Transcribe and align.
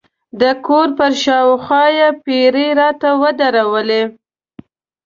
د 0.41 0.43
کور 0.65 0.87
پر 0.97 1.11
شاوخوا 1.23 1.83
یې 1.97 2.07
پیرې 2.25 2.67
راته 2.79 3.09
ودرولې. 3.21 4.03